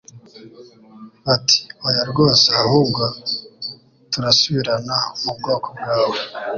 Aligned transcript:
bati 1.25 1.59
oya 1.87 2.03
rwose 2.11 2.47
Ahubwo 2.63 3.03
turasubirana 4.11 4.97
mu 5.23 5.31
bwoko 5.37 5.67
bwawe 5.77 6.17